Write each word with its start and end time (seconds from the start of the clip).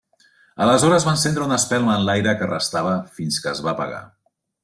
Aleshores 0.65 1.03
va 1.09 1.13
encendre 1.17 1.43
una 1.49 1.59
espelma 1.63 1.97
en 1.99 2.07
l'aire 2.07 2.35
que 2.41 2.49
restava 2.53 2.97
fins 3.19 3.39
que 3.45 3.51
es 3.55 3.65
va 3.67 3.75
apagar. 3.77 4.01